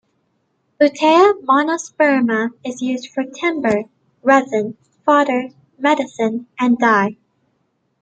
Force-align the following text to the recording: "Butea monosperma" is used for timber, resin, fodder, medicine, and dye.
"Butea 0.79 1.43
monosperma" 1.45 2.49
is 2.65 2.81
used 2.81 3.09
for 3.13 3.23
timber, 3.23 3.83
resin, 4.23 4.75
fodder, 5.05 5.49
medicine, 5.77 6.47
and 6.59 6.79
dye. 6.79 7.17